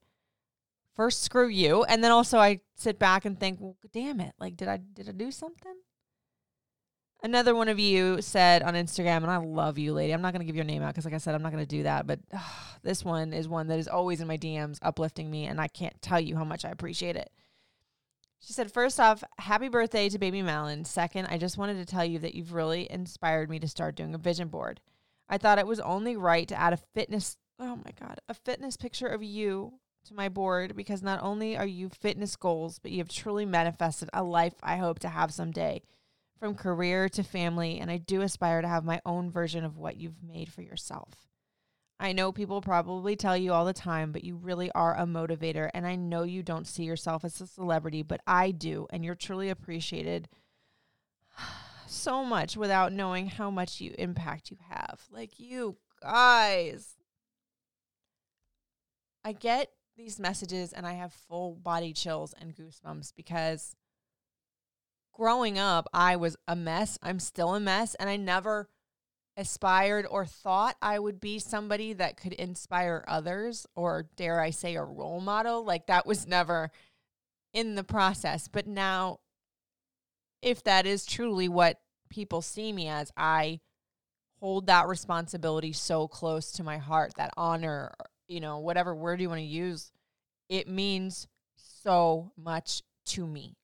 first 0.95 1.23
screw 1.23 1.47
you, 1.47 1.83
and 1.83 2.03
then 2.03 2.11
also 2.11 2.39
I 2.39 2.61
sit 2.75 2.97
back 2.97 3.25
and 3.25 3.39
think, 3.39 3.59
well, 3.59 3.75
damn 3.93 4.19
it, 4.19 4.33
like 4.39 4.57
did 4.57 4.67
I 4.67 4.77
did 4.77 5.09
I 5.09 5.11
do 5.11 5.31
something? 5.31 5.75
Another 7.23 7.55
one 7.55 7.69
of 7.69 7.79
you 7.79 8.21
said 8.21 8.61
on 8.61 8.75
Instagram, 8.75 9.17
and 9.17 9.31
I 9.31 9.37
love 9.37 9.77
you, 9.77 9.93
lady. 9.93 10.13
I'm 10.13 10.21
not 10.21 10.31
going 10.31 10.41
to 10.41 10.45
give 10.45 10.55
your 10.55 10.65
name 10.65 10.83
out 10.83 10.89
because, 10.89 11.05
like 11.05 11.13
I 11.13 11.17
said, 11.17 11.33
I'm 11.33 11.41
not 11.41 11.51
going 11.51 11.63
to 11.63 11.67
do 11.67 11.83
that. 11.83 12.05
But 12.05 12.19
uh, 12.31 12.39
this 12.83 13.03
one 13.03 13.33
is 13.33 13.47
one 13.47 13.67
that 13.67 13.79
is 13.79 13.87
always 13.87 14.21
in 14.21 14.27
my 14.27 14.37
DMs, 14.37 14.77
uplifting 14.81 15.31
me, 15.31 15.45
and 15.45 15.59
I 15.59 15.67
can't 15.67 15.99
tell 16.01 16.19
you 16.19 16.35
how 16.35 16.43
much 16.43 16.65
I 16.65 16.69
appreciate 16.69 17.15
it. 17.15 17.31
She 18.39 18.53
said, 18.53 18.71
First 18.71 18.99
off, 18.99 19.23
happy 19.39 19.69
birthday 19.69 20.07
to 20.09 20.19
baby 20.19 20.43
Malin. 20.43 20.85
Second, 20.85 21.27
I 21.27 21.39
just 21.39 21.57
wanted 21.57 21.77
to 21.77 21.85
tell 21.85 22.05
you 22.05 22.19
that 22.19 22.35
you've 22.35 22.53
really 22.53 22.87
inspired 22.91 23.49
me 23.49 23.59
to 23.59 23.67
start 23.67 23.95
doing 23.95 24.13
a 24.13 24.19
vision 24.19 24.49
board. 24.49 24.79
I 25.27 25.39
thought 25.39 25.57
it 25.57 25.65
was 25.65 25.79
only 25.79 26.15
right 26.15 26.47
to 26.49 26.59
add 26.59 26.73
a 26.73 26.77
fitness, 26.77 27.37
oh 27.59 27.77
my 27.77 27.91
God, 27.99 28.19
a 28.29 28.35
fitness 28.35 28.77
picture 28.77 29.07
of 29.07 29.23
you 29.23 29.79
to 30.05 30.13
my 30.13 30.29
board 30.29 30.75
because 30.75 31.01
not 31.01 31.23
only 31.23 31.57
are 31.57 31.65
you 31.65 31.89
fitness 31.89 32.35
goals, 32.35 32.77
but 32.77 32.91
you 32.91 32.99
have 32.99 33.09
truly 33.09 33.45
manifested 33.45 34.09
a 34.13 34.21
life 34.21 34.53
I 34.61 34.77
hope 34.77 34.99
to 34.99 35.09
have 35.09 35.33
someday 35.33 35.81
from 36.39 36.55
career 36.55 37.09
to 37.09 37.23
family. 37.23 37.79
And 37.79 37.89
I 37.89 37.97
do 37.97 38.21
aspire 38.21 38.61
to 38.61 38.67
have 38.67 38.83
my 38.83 39.01
own 39.05 39.31
version 39.31 39.63
of 39.63 39.77
what 39.77 39.97
you've 39.97 40.23
made 40.23 40.51
for 40.51 40.61
yourself. 40.61 41.27
I 41.99 42.11
know 42.11 42.31
people 42.31 42.61
probably 42.61 43.15
tell 43.15 43.37
you 43.37 43.53
all 43.53 43.65
the 43.65 43.73
time, 43.73 44.11
but 44.11 44.23
you 44.23 44.35
really 44.35 44.69
are 44.71 44.97
a 44.97 45.05
motivator. 45.05 45.69
And 45.73 45.87
I 45.87 45.95
know 45.95 46.23
you 46.23 46.43
don't 46.43 46.67
see 46.67 46.83
yourself 46.83 47.23
as 47.23 47.39
a 47.39 47.47
celebrity, 47.47 48.03
but 48.03 48.21
I 48.27 48.51
do. 48.51 48.85
And 48.89 49.05
you're 49.05 49.15
truly 49.15 49.49
appreciated 49.49 50.27
so 51.87 52.25
much 52.25 52.57
without 52.57 52.91
knowing 52.91 53.27
how 53.27 53.49
much 53.49 53.79
you 53.79 53.95
impact 53.97 54.51
you 54.51 54.57
have. 54.69 55.01
Like 55.09 55.39
you 55.39 55.77
guys. 56.01 56.95
I 59.23 59.31
get 59.31 59.71
these 59.97 60.19
messages 60.19 60.73
and 60.73 60.85
I 60.85 60.93
have 60.93 61.13
full 61.13 61.55
body 61.55 61.93
chills 61.93 62.33
and 62.39 62.55
goosebumps 62.55 63.13
because 63.15 63.75
growing 65.15 65.57
up, 65.57 65.87
I 65.93 66.15
was 66.15 66.35
a 66.47 66.55
mess. 66.55 66.99
I'm 67.01 67.19
still 67.19 67.55
a 67.55 67.59
mess. 67.59 67.95
And 67.95 68.09
I 68.09 68.17
never 68.17 68.67
aspired 69.37 70.05
or 70.09 70.25
thought 70.25 70.75
I 70.81 70.99
would 70.99 71.19
be 71.19 71.39
somebody 71.39 71.93
that 71.93 72.17
could 72.17 72.33
inspire 72.33 73.03
others 73.07 73.65
or 73.75 74.07
dare 74.15 74.39
I 74.39 74.51
say 74.51 74.75
a 74.75 74.83
role 74.83 75.19
model. 75.19 75.65
Like 75.65 75.87
that 75.87 76.05
was 76.05 76.27
never 76.27 76.71
in 77.53 77.75
the 77.75 77.83
process. 77.83 78.47
But 78.47 78.67
now, 78.67 79.19
if 80.41 80.63
that 80.63 80.85
is 80.85 81.05
truly 81.05 81.49
what 81.49 81.79
people 82.09 82.41
see 82.41 82.71
me 82.71 82.87
as, 82.87 83.11
I 83.17 83.61
hold 84.39 84.67
that 84.67 84.87
responsibility 84.87 85.73
so 85.73 86.07
close 86.07 86.51
to 86.53 86.63
my 86.63 86.77
heart, 86.77 87.13
that 87.15 87.33
honor, 87.35 87.93
you 88.27 88.39
know, 88.39 88.59
whatever 88.59 88.93
word 88.93 89.21
you 89.21 89.29
want 89.29 89.39
to 89.39 89.45
use, 89.45 89.91
it 90.49 90.67
means 90.67 91.27
so 91.55 92.31
much 92.37 92.83
to 93.05 93.25
me. 93.25 93.55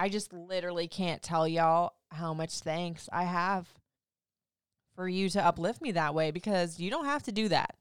I 0.00 0.08
just 0.08 0.32
literally 0.32 0.88
can't 0.88 1.22
tell 1.22 1.46
y'all 1.46 1.92
how 2.10 2.32
much 2.32 2.60
thanks 2.60 3.06
I 3.12 3.24
have 3.24 3.68
for 4.96 5.06
you 5.06 5.28
to 5.28 5.44
uplift 5.44 5.82
me 5.82 5.92
that 5.92 6.14
way 6.14 6.30
because 6.30 6.80
you 6.80 6.90
don't 6.90 7.04
have 7.04 7.22
to 7.24 7.32
do 7.32 7.48
that. 7.48 7.74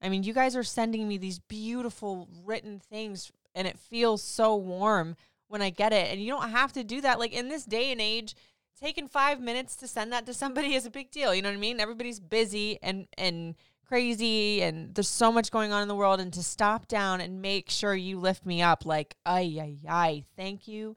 I 0.00 0.08
mean, 0.08 0.22
you 0.22 0.32
guys 0.32 0.56
are 0.56 0.62
sending 0.62 1.06
me 1.06 1.18
these 1.18 1.38
beautiful 1.38 2.30
written 2.46 2.80
things 2.80 3.30
and 3.54 3.68
it 3.68 3.78
feels 3.78 4.22
so 4.22 4.56
warm 4.56 5.16
when 5.48 5.60
I 5.60 5.68
get 5.68 5.92
it. 5.92 6.10
And 6.10 6.18
you 6.22 6.30
don't 6.30 6.48
have 6.48 6.72
to 6.72 6.82
do 6.82 7.02
that. 7.02 7.18
Like 7.18 7.34
in 7.34 7.50
this 7.50 7.66
day 7.66 7.92
and 7.92 8.00
age, 8.00 8.36
taking 8.80 9.06
five 9.06 9.38
minutes 9.38 9.76
to 9.76 9.86
send 9.86 10.14
that 10.14 10.24
to 10.24 10.32
somebody 10.32 10.74
is 10.74 10.86
a 10.86 10.90
big 10.90 11.10
deal. 11.10 11.34
You 11.34 11.42
know 11.42 11.50
what 11.50 11.56
I 11.56 11.60
mean? 11.60 11.78
Everybody's 11.78 12.20
busy 12.20 12.78
and 12.82 13.06
and 13.18 13.54
crazy 13.86 14.62
and 14.62 14.94
there's 14.94 15.08
so 15.08 15.30
much 15.30 15.50
going 15.50 15.72
on 15.72 15.82
in 15.82 15.88
the 15.88 15.94
world. 15.94 16.20
And 16.20 16.32
to 16.32 16.42
stop 16.42 16.88
down 16.88 17.20
and 17.20 17.42
make 17.42 17.68
sure 17.68 17.94
you 17.94 18.18
lift 18.18 18.46
me 18.46 18.62
up, 18.62 18.86
like, 18.86 19.14
ay, 19.26 19.58
ay, 19.60 19.76
ay, 19.86 20.24
thank 20.36 20.66
you, 20.66 20.96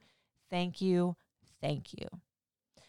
thank 0.53 0.81
you, 0.81 1.15
thank 1.61 1.93
you. 1.93 2.07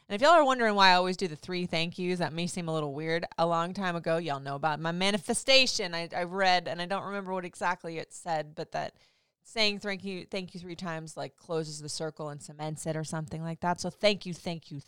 And 0.07 0.15
if 0.15 0.21
y'all 0.21 0.33
are 0.33 0.45
wondering 0.45 0.75
why 0.75 0.91
I 0.91 0.97
always 0.97 1.17
do 1.17 1.29
the 1.29 1.35
three 1.35 1.65
thank 1.65 1.99
yous, 1.99 2.19
that 2.19 2.35
may 2.35 2.47
seem 2.47 2.69
a 2.69 2.75
little 2.75 2.93
weird. 2.93 3.25
A 3.39 3.47
long 3.47 3.73
time 3.73 3.97
ago, 3.97 4.19
y'all 4.19 4.39
know 4.39 4.55
about 4.55 4.81
my 4.81 4.93
manifestation. 4.93 5.95
I, 5.95 6.11
I 6.15 6.25
read, 6.25 6.69
and 6.69 6.83
I 6.83 6.85
don't 6.85 7.07
remember 7.07 7.33
what 7.33 7.47
exactly 7.47 7.97
it 7.97 8.13
said, 8.13 8.55
but 8.55 8.73
that 8.73 8.97
saying 9.45 9.79
thank 9.79 10.05
you, 10.05 10.27
thank 10.31 10.53
you 10.53 10.61
three 10.61 10.77
times 10.77 11.17
like 11.17 11.37
closes 11.37 11.81
the 11.81 11.89
circle 11.89 12.29
and 12.29 12.43
cements 12.43 12.85
it 12.85 12.97
or 12.97 13.05
something 13.05 13.43
like 13.43 13.61
that. 13.61 13.81
So 13.81 13.89
thank 13.89 14.27
you, 14.27 14.35
thank 14.35 14.71
you, 14.71 14.81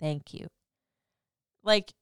thank 0.00 0.34
you. 0.34 0.48
Like 1.62 1.94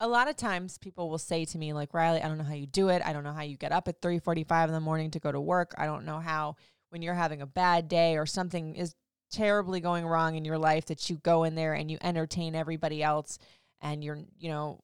a 0.00 0.06
lot 0.06 0.28
of 0.28 0.36
times 0.36 0.76
people 0.76 1.08
will 1.08 1.16
say 1.16 1.46
to 1.46 1.56
me, 1.56 1.72
like, 1.72 1.94
Riley, 1.94 2.20
I 2.20 2.28
don't 2.28 2.36
know 2.36 2.44
how 2.44 2.54
you 2.54 2.66
do 2.66 2.90
it. 2.90 3.00
I 3.06 3.14
don't 3.14 3.24
know 3.24 3.32
how 3.32 3.42
you 3.42 3.56
get 3.56 3.72
up 3.72 3.88
at 3.88 4.02
3:45 4.02 4.68
in 4.68 4.74
the 4.74 4.80
morning 4.80 5.10
to 5.12 5.18
go 5.18 5.32
to 5.32 5.40
work. 5.40 5.74
I 5.78 5.86
don't 5.86 6.04
know 6.04 6.20
how 6.20 6.56
when 6.90 7.00
you're 7.00 7.14
having 7.14 7.40
a 7.40 7.46
bad 7.46 7.88
day 7.88 8.18
or 8.18 8.26
something 8.26 8.76
is 8.76 8.94
terribly 9.32 9.80
going 9.80 10.06
wrong 10.06 10.36
in 10.36 10.44
your 10.44 10.58
life 10.58 10.86
that 10.86 11.10
you 11.10 11.16
go 11.16 11.44
in 11.44 11.54
there 11.54 11.74
and 11.74 11.90
you 11.90 11.98
entertain 12.02 12.54
everybody 12.54 13.02
else 13.02 13.38
and 13.80 14.04
you're, 14.04 14.20
you 14.38 14.48
know, 14.48 14.80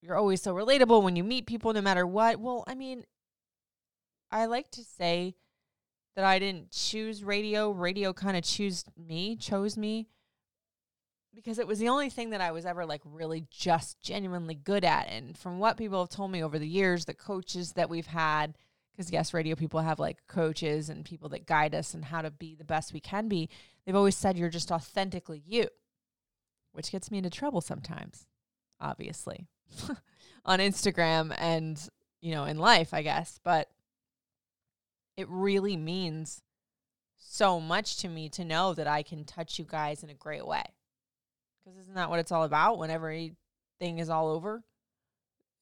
you're 0.00 0.16
always 0.16 0.40
so 0.40 0.54
relatable 0.54 1.02
when 1.02 1.16
you 1.16 1.24
meet 1.24 1.46
people 1.46 1.72
no 1.72 1.80
matter 1.80 2.06
what. 2.06 2.38
Well, 2.38 2.62
I 2.66 2.74
mean, 2.74 3.04
I 4.30 4.46
like 4.46 4.70
to 4.72 4.84
say 4.84 5.34
that 6.14 6.24
I 6.24 6.38
didn't 6.38 6.70
choose 6.70 7.24
radio. 7.24 7.70
Radio 7.70 8.12
kind 8.12 8.36
of 8.36 8.44
chose 8.44 8.84
me, 8.96 9.36
chose 9.36 9.76
me 9.76 10.08
because 11.34 11.58
it 11.58 11.66
was 11.66 11.78
the 11.78 11.88
only 11.88 12.10
thing 12.10 12.30
that 12.30 12.40
I 12.40 12.50
was 12.50 12.66
ever 12.66 12.84
like 12.84 13.02
really 13.04 13.46
just 13.50 14.00
genuinely 14.00 14.54
good 14.56 14.84
at. 14.84 15.08
And 15.08 15.36
from 15.36 15.58
what 15.58 15.76
people 15.76 16.00
have 16.00 16.08
told 16.08 16.30
me 16.30 16.42
over 16.42 16.58
the 16.58 16.68
years, 16.68 17.04
the 17.04 17.14
coaches 17.14 17.72
that 17.72 17.88
we've 17.88 18.08
had, 18.08 18.56
because 18.98 19.12
yes, 19.12 19.32
radio 19.32 19.54
people 19.54 19.78
have 19.78 20.00
like 20.00 20.26
coaches 20.26 20.88
and 20.88 21.04
people 21.04 21.28
that 21.28 21.46
guide 21.46 21.72
us 21.72 21.94
and 21.94 22.04
how 22.04 22.20
to 22.20 22.32
be 22.32 22.56
the 22.56 22.64
best 22.64 22.92
we 22.92 22.98
can 22.98 23.28
be. 23.28 23.48
They've 23.86 23.94
always 23.94 24.16
said 24.16 24.36
you're 24.36 24.48
just 24.48 24.72
authentically 24.72 25.40
you, 25.46 25.68
which 26.72 26.90
gets 26.90 27.08
me 27.08 27.18
into 27.18 27.30
trouble 27.30 27.60
sometimes, 27.60 28.26
obviously, 28.80 29.46
on 30.44 30.58
Instagram 30.58 31.32
and, 31.38 31.80
you 32.20 32.32
know, 32.32 32.42
in 32.42 32.58
life, 32.58 32.92
I 32.92 33.02
guess. 33.02 33.38
But 33.44 33.70
it 35.16 35.28
really 35.28 35.76
means 35.76 36.42
so 37.18 37.60
much 37.60 37.98
to 37.98 38.08
me 38.08 38.28
to 38.30 38.44
know 38.44 38.74
that 38.74 38.88
I 38.88 39.04
can 39.04 39.24
touch 39.24 39.60
you 39.60 39.64
guys 39.64 40.02
in 40.02 40.10
a 40.10 40.14
great 40.14 40.44
way. 40.44 40.64
Because 41.64 41.78
isn't 41.82 41.94
that 41.94 42.10
what 42.10 42.18
it's 42.18 42.32
all 42.32 42.42
about 42.42 42.78
when 42.78 42.90
everything 42.90 44.00
is 44.00 44.10
all 44.10 44.28
over? 44.28 44.64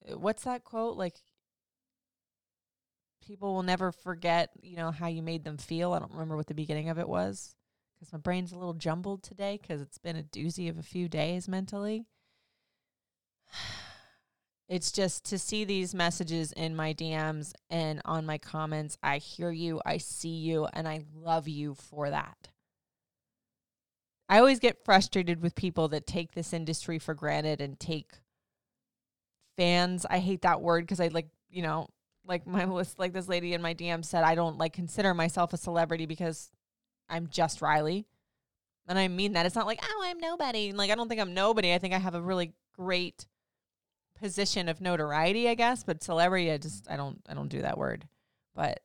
What's 0.07 0.45
that 0.45 0.63
quote? 0.63 0.97
Like, 0.97 1.17
people 3.27 3.53
will 3.53 3.63
never 3.63 3.91
forget, 3.91 4.51
you 4.61 4.77
know, 4.77 4.89
how 4.89 5.07
you 5.07 5.21
made 5.21 5.43
them 5.43 5.57
feel. 5.57 5.91
I 5.93 5.99
don't 5.99 6.13
remember 6.13 6.37
what 6.37 6.47
the 6.47 6.53
beginning 6.53 6.89
of 6.89 6.97
it 6.97 7.09
was 7.09 7.55
because 7.93 8.13
my 8.13 8.19
brain's 8.19 8.53
a 8.53 8.57
little 8.57 8.73
jumbled 8.73 9.21
today 9.21 9.59
because 9.61 9.81
it's 9.81 9.97
been 9.97 10.15
a 10.15 10.23
doozy 10.23 10.69
of 10.69 10.77
a 10.77 10.83
few 10.83 11.07
days 11.09 11.47
mentally. 11.47 12.05
It's 14.69 14.91
just 14.91 15.23
to 15.29 15.39
see 15.39 15.63
these 15.63 15.95
messages 15.95 16.51
in 16.51 16.75
my 16.75 16.93
DMs 16.93 17.53
and 17.69 18.01
on 18.03 18.25
my 18.25 18.37
comments. 18.37 18.97
I 19.01 19.19
hear 19.19 19.49
you, 19.49 19.79
I 19.85 19.97
see 19.97 20.35
you, 20.35 20.67
and 20.73 20.85
I 20.85 21.05
love 21.15 21.47
you 21.47 21.73
for 21.73 22.09
that. 22.09 22.49
I 24.27 24.39
always 24.39 24.59
get 24.59 24.83
frustrated 24.83 25.41
with 25.41 25.55
people 25.55 25.87
that 25.87 26.05
take 26.05 26.33
this 26.33 26.51
industry 26.51 26.99
for 26.99 27.13
granted 27.13 27.61
and 27.61 27.79
take 27.79 28.11
fans. 29.55 30.05
I 30.09 30.19
hate 30.19 30.41
that 30.41 30.59
word 30.59 30.83
because 30.83 30.99
I 30.99 31.07
like, 31.07 31.29
you 31.49 31.61
know, 31.61 31.87
like 32.27 32.45
my 32.45 32.65
list, 32.65 32.99
like 32.99 33.13
this 33.13 33.27
lady 33.27 33.53
in 33.53 33.61
my 33.61 33.73
DM 33.73 34.03
said, 34.03 34.23
I 34.23 34.35
don't 34.35 34.57
like 34.57 34.73
consider 34.73 35.13
myself 35.13 35.53
a 35.53 35.57
celebrity 35.57 36.05
because 36.05 36.51
I'm 37.09 37.27
just 37.27 37.61
Riley. 37.61 38.05
And 38.87 38.97
I 38.97 39.07
mean 39.07 39.33
that. 39.33 39.45
It's 39.45 39.55
not 39.55 39.65
like, 39.65 39.79
oh, 39.83 40.03
I'm 40.05 40.19
nobody. 40.19 40.71
Like, 40.71 40.91
I 40.91 40.95
don't 40.95 41.09
think 41.09 41.19
I'm 41.19 41.33
nobody. 41.33 41.73
I 41.73 41.77
think 41.77 41.93
I 41.93 41.99
have 41.99 42.15
a 42.15 42.21
really 42.21 42.53
great 42.75 43.27
position 44.19 44.69
of 44.69 44.79
notoriety, 44.81 45.49
I 45.49 45.55
guess. 45.55 45.83
But 45.83 46.03
celebrity, 46.03 46.51
I 46.51 46.57
just, 46.57 46.89
I 46.89 46.95
don't, 46.95 47.21
I 47.27 47.33
don't 47.33 47.49
do 47.49 47.61
that 47.61 47.77
word. 47.77 48.07
But 48.55 48.79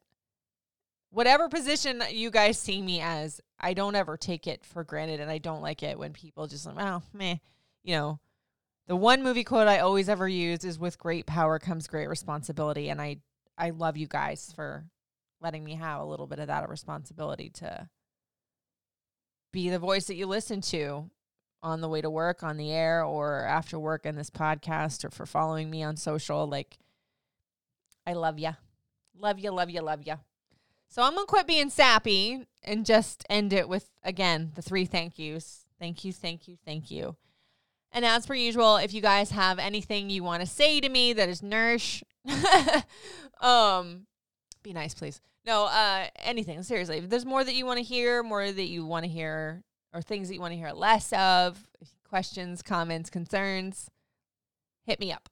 whatever 1.11 1.49
position 1.49 2.03
you 2.11 2.31
guys 2.31 2.59
see 2.59 2.83
me 2.83 3.01
as, 3.01 3.41
I 3.61 3.75
don't 3.75 3.95
ever 3.95 4.17
take 4.17 4.49
it 4.49 4.65
for 4.65 4.83
granted. 4.83 5.21
And 5.21 5.31
I 5.31 5.39
don't 5.39 5.63
like 5.63 5.85
it 5.85 5.99
when 5.99 6.13
people 6.13 6.49
just 6.49 6.67
like, 6.67 6.77
oh, 6.79 7.03
meh, 7.13 7.37
you 7.85 7.95
know, 7.95 8.19
the 8.89 8.97
one 8.97 9.23
movie 9.23 9.45
quote 9.45 9.69
I 9.69 9.79
always 9.79 10.09
ever 10.09 10.29
use 10.29 10.65
is 10.65 10.79
with 10.81 10.99
great 10.99 11.27
power 11.27 11.61
comes 11.61 11.87
great 11.87 12.09
responsibility. 12.09 12.89
And 12.89 13.01
I 13.01 13.19
I 13.57 13.71
love 13.71 13.97
you 13.97 14.07
guys 14.07 14.53
for 14.55 14.85
letting 15.41 15.65
me 15.65 15.75
have 15.75 16.01
a 16.01 16.05
little 16.05 16.27
bit 16.27 16.39
of 16.39 16.47
that 16.47 16.69
responsibility 16.69 17.51
to 17.51 17.89
be 19.53 19.69
the 19.69 19.79
voice 19.79 20.07
that 20.07 20.15
you 20.15 20.27
listen 20.27 20.61
to 20.63 21.11
on 21.63 21.81
the 21.81 21.89
way 21.89 22.01
to 22.01 22.11
work, 22.11 22.43
on 22.43 22.57
the 22.57 22.73
air, 22.73 23.05
or 23.05 23.45
after 23.45 23.79
work 23.79 24.05
in 24.05 24.17
this 24.17 24.31
podcast, 24.31 25.05
or 25.05 25.11
for 25.11 25.27
following 25.27 25.71
me 25.71 25.83
on 25.83 25.97
social. 25.97 26.47
Like, 26.47 26.79
I 28.07 28.15
love 28.15 28.39
you. 28.39 28.51
Love 29.17 29.39
you, 29.39 29.51
love 29.51 29.71
you, 29.71 29.81
love 29.81 30.03
you. 30.05 30.15
So 30.89 31.03
I'm 31.03 31.15
going 31.15 31.27
to 31.27 31.31
quit 31.31 31.47
being 31.47 31.71
sappy 31.71 32.47
and 32.63 32.85
just 32.85 33.25
end 33.31 33.53
it 33.53 33.69
with, 33.69 33.89
again, 34.03 34.53
the 34.55 34.63
three 34.63 34.85
thank 34.85 35.19
yous. 35.19 35.65
Thank 35.79 36.05
you, 36.05 36.13
thank 36.13 36.49
you, 36.49 36.57
thank 36.65 36.91
you. 36.91 37.17
And 37.93 38.05
as 38.05 38.27
per 38.27 38.35
usual, 38.35 38.77
if 38.77 38.93
you 38.93 39.01
guys 39.01 39.31
have 39.31 39.59
anything 39.59 40.11
you 40.11 40.25
want 40.25 40.41
to 40.41 40.47
say 40.47 40.81
to 40.81 40.89
me 40.89 41.13
that 41.13 41.29
is 41.29 41.43
nourish, 41.43 42.03
um, 43.41 44.07
be 44.63 44.73
nice, 44.73 44.95
please. 44.95 45.21
No, 45.45 45.65
uh, 45.67 46.07
anything. 46.17 46.63
Seriously, 46.63 46.99
if 46.99 47.09
there's 47.11 47.27
more 47.27 47.43
that 47.43 47.55
you 47.55 47.67
want 47.67 47.79
to 47.79 47.85
hear, 47.85 48.23
more 48.23 48.51
that 48.51 48.69
you 48.69 48.87
want 48.87 49.05
to 49.05 49.11
hear 49.11 49.63
or 49.93 50.01
things 50.01 50.29
that 50.29 50.35
you 50.35 50.41
want 50.41 50.53
to 50.53 50.59
hear 50.59 50.71
less 50.71 51.13
of, 51.13 51.69
questions, 52.09 52.63
comments, 52.63 53.11
concerns, 53.11 53.91
hit 54.85 55.01
me 55.01 55.13
up 55.13 55.29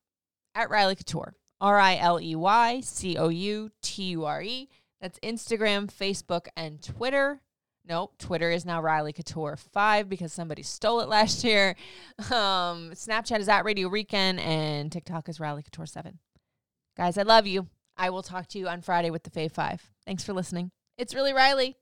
at 0.55 0.71
Riley 0.71 0.97
Couture. 0.97 1.35
R 1.61 1.79
I 1.79 1.97
L 1.97 2.19
E 2.21 2.35
Y 2.35 2.81
C 2.81 3.19
O 3.19 3.29
U 3.29 3.71
T 3.83 4.03
U 4.05 4.25
R 4.25 4.43
E. 4.43 4.69
That's 5.01 5.19
Instagram, 5.21 5.91
Facebook, 5.93 6.47
and 6.57 6.83
Twitter. 6.83 7.41
Nope, 7.87 8.15
Twitter 8.19 8.51
is 8.51 8.65
now 8.65 8.81
Riley 8.81 9.13
Couture 9.13 9.57
5 9.57 10.09
because 10.09 10.33
somebody 10.33 10.63
stole 10.63 11.01
it 11.01 11.09
last 11.09 11.45
year. 11.45 11.77
Um, 12.31 12.93
Snapchat 12.93 13.41
is 13.41 13.49
at 13.49 13.65
Radio 13.65 13.89
Weekend, 13.89 14.41
and 14.41 14.93
TikTok 14.93 15.29
is 15.29 15.41
Riley 15.41 15.63
Couture 15.63 15.87
7. 15.87 16.19
Guys, 17.01 17.17
I 17.17 17.23
love 17.23 17.47
you. 17.47 17.67
I 17.97 18.11
will 18.11 18.23
talk 18.23 18.47
to 18.49 18.59
you 18.59 18.69
on 18.69 18.83
Friday 18.83 19.09
with 19.09 19.23
the 19.23 19.31
Fave 19.31 19.53
5. 19.53 19.91
Thanks 20.05 20.23
for 20.23 20.35
listening. 20.35 20.71
It's 20.99 21.15
really 21.15 21.33
Riley. 21.33 21.79